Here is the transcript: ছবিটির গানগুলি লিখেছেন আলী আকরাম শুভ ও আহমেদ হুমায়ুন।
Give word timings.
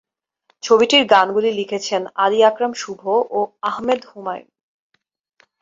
ছবিটির 0.63 1.03
গানগুলি 1.05 1.51
লিখেছেন 1.51 2.01
আলী 2.15 2.39
আকরাম 2.43 2.71
শুভ 2.73 3.01
ও 3.31 3.39
আহমেদ 3.61 4.01
হুমায়ুন। 4.05 4.47